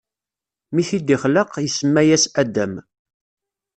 Mi 0.73 0.83
t-id-ixleq, 0.87 1.49
isemma-yas 1.67 2.25
Adam. 2.41 2.73